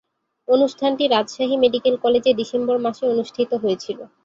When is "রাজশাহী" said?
1.07-1.55